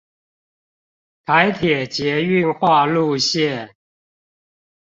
[1.25, 3.73] 台鐵捷運化路線